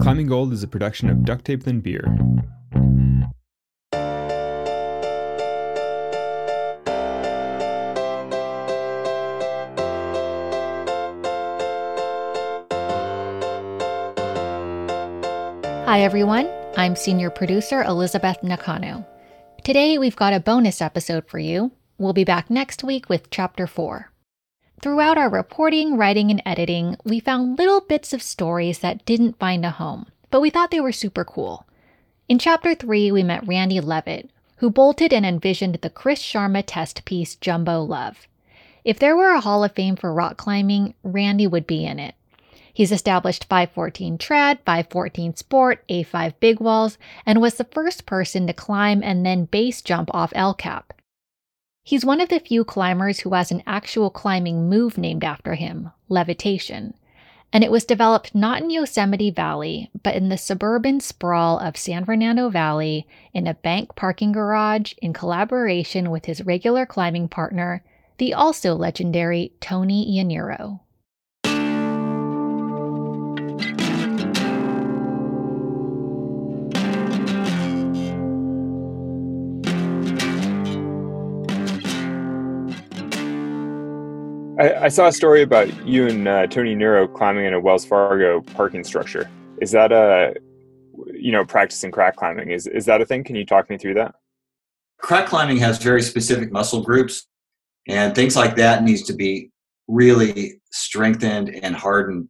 [0.00, 2.04] Climbing Gold is a production of Duct Tape Then Beer.
[15.86, 16.48] Hi, everyone.
[16.76, 19.06] I'm senior producer Elizabeth Nakano.
[19.64, 21.72] Today, we've got a bonus episode for you.
[21.98, 24.09] We'll be back next week with Chapter 4.
[24.82, 29.62] Throughout our reporting, writing, and editing, we found little bits of stories that didn't find
[29.62, 31.66] a home, but we thought they were super cool.
[32.30, 37.04] In Chapter 3, we met Randy Leavitt, who bolted and envisioned the Chris Sharma test
[37.04, 38.26] piece Jumbo Love.
[38.82, 42.14] If there were a Hall of Fame for rock climbing, Randy would be in it.
[42.72, 48.54] He's established 514 trad, 514 sport, A5 big walls, and was the first person to
[48.54, 50.94] climb and then base jump off El Cap.
[51.90, 55.90] He's one of the few climbers who has an actual climbing move named after him,
[56.08, 56.94] levitation.
[57.52, 62.04] And it was developed not in Yosemite Valley, but in the suburban sprawl of San
[62.04, 67.82] Fernando Valley in a bank parking garage in collaboration with his regular climbing partner,
[68.18, 70.78] the also legendary Tony Yaniro.
[84.60, 87.86] I, I, saw a story about you and uh, Tony Yaniro climbing in a Wells
[87.86, 89.30] Fargo parking structure.
[89.62, 90.34] Is that a,
[91.14, 92.50] you know, practicing crack climbing?
[92.50, 93.24] Is is that a thing?
[93.24, 94.16] Can you talk me through that?
[94.98, 97.26] Crack climbing has very specific muscle groups,
[97.88, 99.50] and things like that needs to be
[99.88, 102.28] really strengthened and hardened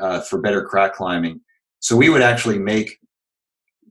[0.00, 1.40] uh, for better crack climbing.
[1.78, 2.98] So we would actually make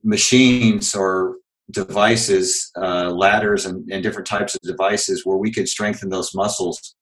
[0.04, 1.38] machines or
[1.72, 6.97] devices, uh, ladders, and, and different types of devices where we could strengthen those muscles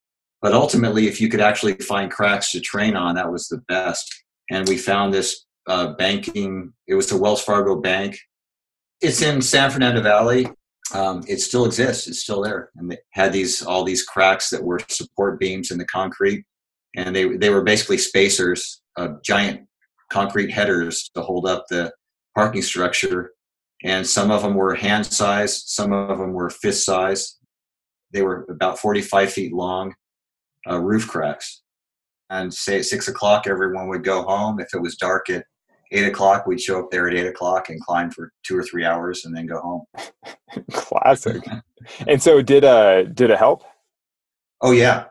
[0.46, 4.14] but ultimately, if you could actually find cracks to train on, that was the best.
[4.52, 8.20] And we found this uh, banking, it was the Wells Fargo Bank.
[9.02, 10.48] It's in San Fernando Valley.
[10.94, 12.08] Um, it still exists.
[12.08, 15.80] It's still there, and they had these all these cracks that were support beams in
[15.80, 16.46] the concrete,
[16.96, 19.68] and they they were basically spacers, uh, giant
[20.12, 21.92] concrete headers to hold up the
[22.36, 23.32] parking structure.
[23.84, 27.40] And some of them were hand size, some of them were fist size.
[28.12, 29.96] They were about 45 feet long,
[30.70, 31.62] uh, roof cracks.
[32.30, 34.60] And say at six o'clock, everyone would go home.
[34.60, 35.46] If it was dark at
[35.92, 38.84] eight o'clock, we'd show up there at eight o'clock and climb for two or three
[38.84, 39.84] hours and then go home.
[40.72, 41.44] Classic.
[42.08, 43.64] and so, did uh did it help?
[44.62, 45.06] Oh yeah,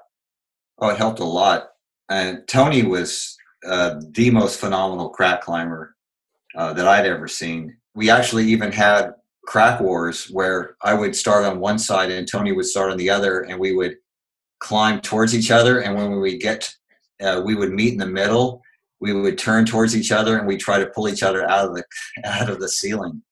[0.78, 1.68] oh it helped a lot.
[2.10, 3.36] And Tony was
[3.66, 5.94] uh, the most phenomenal crack climber
[6.56, 7.76] uh, that I'd ever seen.
[7.94, 9.14] We actually even had
[9.46, 13.10] crack wars where I would start on one side and Tony would start on the
[13.10, 13.96] other, and we would
[14.64, 16.74] climb towards each other and when we get
[17.22, 18.62] uh, we would meet in the middle
[19.04, 21.74] we would turn towards each other and we try to pull each other out of
[21.74, 21.84] the
[22.24, 23.22] out of the ceiling.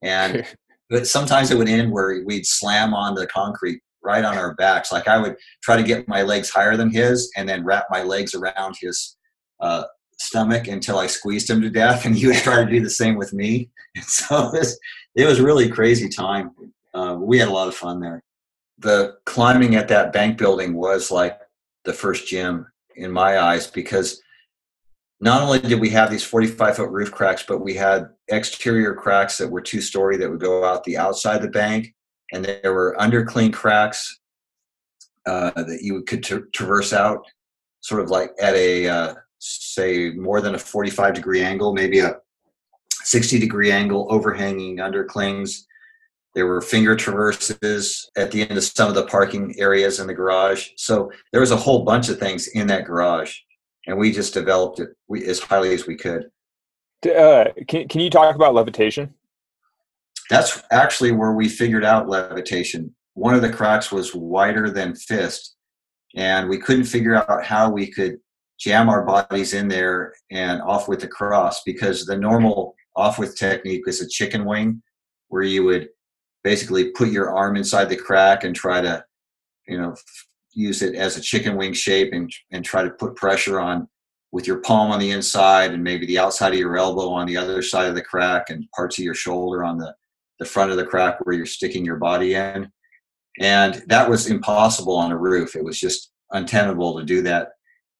[0.00, 0.46] And
[0.90, 4.92] but sometimes it would end where we'd slam on the concrete right on our backs.
[4.92, 8.02] Like i would try to get my legs higher than his and then wrap my
[8.04, 9.16] legs around his
[9.60, 9.84] uh,
[10.18, 13.16] stomach until i squeezed him to death and he would try to do the same
[13.16, 13.70] with me.
[13.96, 14.78] And so it was,
[15.16, 16.52] it was really crazy time.
[16.94, 18.22] Uh, we had a lot of fun there
[18.78, 21.38] the climbing at that bank building was like
[21.84, 22.66] the first gym
[22.96, 24.20] in my eyes because
[25.20, 29.38] not only did we have these 45 foot roof cracks, but we had exterior cracks
[29.38, 31.94] that were two story that would go out the outside of the bank,
[32.32, 34.18] and there were undercling cracks
[35.26, 37.24] uh, that you could tra- traverse out,
[37.82, 42.16] sort of like at a uh, say more than a 45 degree angle, maybe a
[43.04, 45.66] 60 degree angle, overhanging underclings,
[46.34, 50.14] there were finger traverses at the end of some of the parking areas in the
[50.14, 50.70] garage.
[50.76, 53.36] So there was a whole bunch of things in that garage,
[53.86, 54.90] and we just developed it
[55.26, 56.30] as highly as we could.
[57.04, 59.12] Uh, can Can you talk about levitation?
[60.30, 62.94] That's actually where we figured out levitation.
[63.14, 65.56] One of the cracks was wider than fist,
[66.14, 68.18] and we couldn't figure out how we could
[68.58, 74.00] jam our bodies in there and offwidth the cross because the normal offwidth technique is
[74.00, 74.80] a chicken wing
[75.28, 75.88] where you would
[76.44, 79.04] basically put your arm inside the crack and try to,
[79.66, 79.94] you know,
[80.52, 83.88] use it as a chicken wing shape and, and try to put pressure on
[84.32, 87.36] with your palm on the inside and maybe the outside of your elbow on the
[87.36, 89.94] other side of the crack and parts of your shoulder on the,
[90.38, 92.70] the front of the crack where you're sticking your body in.
[93.40, 95.54] And that was impossible on a roof.
[95.54, 97.50] It was just untenable to do that.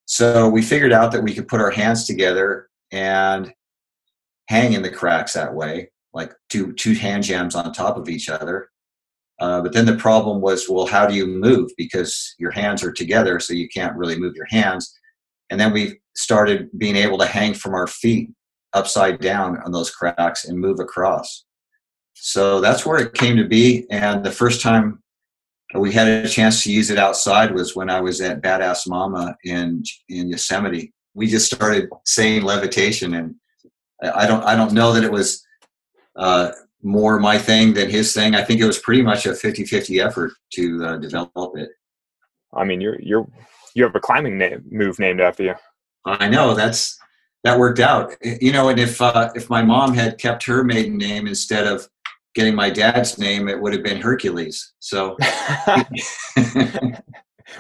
[0.07, 3.53] So we figured out that we could put our hands together and
[4.49, 8.29] hang in the cracks that way like two two hand jams on top of each
[8.29, 8.69] other.
[9.41, 11.71] Uh, but then the problem was, well, how do you move?
[11.77, 14.97] Because your hands are together, so you can't really move your hands.
[15.51, 18.31] and then we started being able to hang from our feet
[18.73, 21.45] upside down on those cracks and move across.
[22.15, 23.87] So that's where it came to be.
[23.91, 25.03] And the first time
[25.75, 29.37] we had a chance to use it outside was when I was at Badass Mama
[29.45, 30.93] in in Yosemite.
[31.15, 33.35] We just started saying levitation, and
[34.03, 35.43] I don't I don't know that it was
[36.17, 38.35] uh, more my thing than his thing.
[38.35, 41.71] I think it was pretty much a 50-50 effort to uh, develop it.
[42.55, 43.27] I mean, you're you're
[43.75, 45.55] you have a climbing name, move named after you.
[46.05, 46.99] I know that's
[47.45, 48.15] that worked out.
[48.23, 51.89] You know, and if uh, if my mom had kept her maiden name instead of
[52.35, 54.75] getting my dad's name, it would have been Hercules.
[54.81, 55.17] So,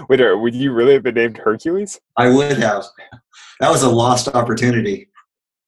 [0.08, 2.00] Wait, uh, would you really have been named Hercules?
[2.16, 2.84] I would have.
[3.60, 5.08] That was a lost opportunity.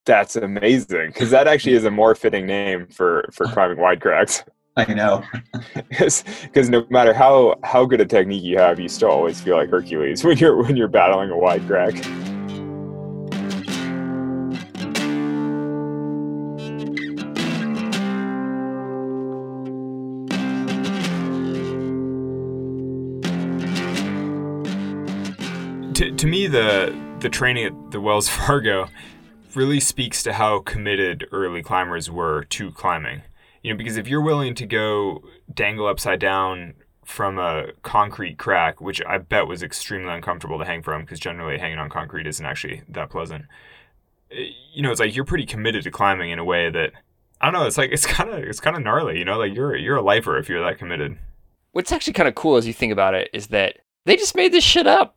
[0.06, 4.44] That's amazing because that actually is a more fitting name for for climbing wide cracks.
[4.76, 5.24] I know.
[5.88, 9.70] Because no matter how how good a technique you have, you still always feel like
[9.70, 11.94] Hercules when you're when you're battling a wide crack.
[25.94, 28.88] To, to me, the the training at the Wells Fargo
[29.56, 33.22] really speaks to how committed early climbers were to climbing.
[33.62, 35.22] You know, because if you're willing to go
[35.52, 36.74] dangle upside down
[37.04, 41.58] from a concrete crack, which I bet was extremely uncomfortable to hang from, because generally
[41.58, 43.44] hanging on concrete isn't actually that pleasant.
[44.30, 46.92] Eh, you know, it's like you're pretty committed to climbing in a way that
[47.40, 47.66] I don't know.
[47.66, 49.18] It's like it's kind of it's kind of gnarly.
[49.18, 51.18] You know, like you're you're a lifer if you're that committed.
[51.72, 54.52] What's actually kind of cool as you think about it is that they just made
[54.52, 55.16] this shit up.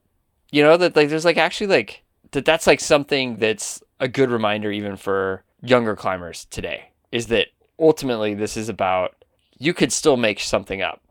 [0.52, 4.30] You know that like there's like actually like that that's like something that's a good
[4.30, 7.48] reminder even for younger climbers today is that
[7.80, 9.24] ultimately this is about
[9.58, 11.02] you could still make something up.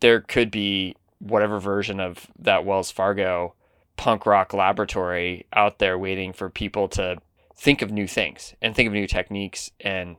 [0.00, 3.54] There could be whatever version of that Wells Fargo
[3.96, 7.18] punk rock laboratory out there waiting for people to
[7.54, 10.16] think of new things and think of new techniques and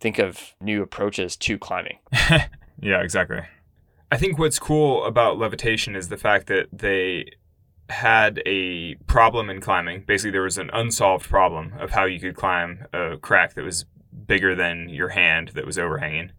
[0.00, 1.98] think of new approaches to climbing.
[2.78, 3.40] yeah, exactly.
[4.12, 7.30] I think what's cool about levitation is the fact that they
[7.88, 10.04] had a problem in climbing.
[10.06, 13.84] Basically, there was an unsolved problem of how you could climb a crack that was
[14.26, 16.32] bigger than your hand that was overhanging.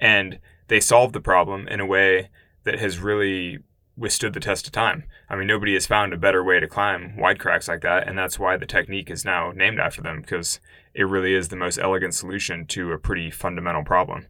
[0.00, 2.30] And they solved the problem in a way
[2.64, 3.58] that has really
[3.96, 5.04] withstood the test of time.
[5.28, 8.16] I mean, nobody has found a better way to climb wide cracks like that, and
[8.16, 10.60] that's why the technique is now named after them because
[10.94, 14.26] it really is the most elegant solution to a pretty fundamental problem.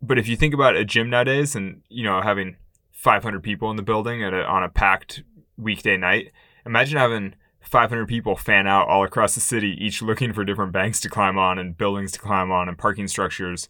[0.00, 2.56] But if you think about a gym nowadays and, you know, having
[2.92, 5.22] 500 people in the building at a, on a packed
[5.58, 6.32] weekday night.
[6.64, 11.00] Imagine having 500 people fan out all across the city, each looking for different banks
[11.00, 13.68] to climb on and buildings to climb on and parking structures.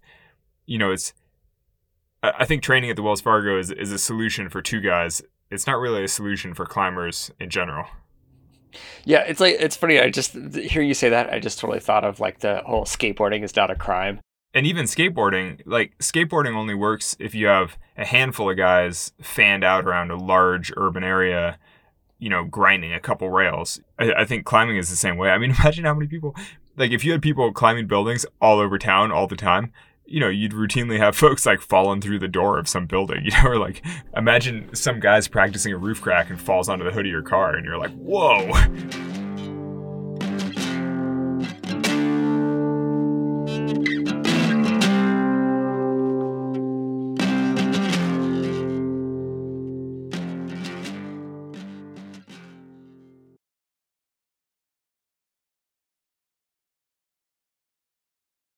[0.67, 1.13] You know, it's.
[2.23, 5.23] I think training at the Wells Fargo is, is a solution for two guys.
[5.53, 7.87] It's not really a solution for climbers in general.
[9.05, 10.01] Yeah, it's like it's funny.
[10.01, 11.33] I just hear you say that.
[11.33, 14.21] I just totally thought of like the whole skateboarding is not a crime.
[14.55, 19.63] And even skateboarding, like skateboarding only works if you have a handful of guys fanned
[19.63, 21.59] out around a large urban area
[22.19, 23.81] you know, grinding a couple rails.
[23.99, 25.31] I, I, think climbing is the same way.
[25.31, 26.35] I mean, imagine how many people,
[26.77, 29.73] like, if you had people climbing buildings all over town all the time,
[30.09, 33.31] you know, you'd routinely have folks like falling through the door of some building, you
[33.31, 33.85] know, or like
[34.17, 37.55] imagine some guy's practicing a roof crack and falls onto the hood of your car
[37.55, 38.51] and you're like, whoa.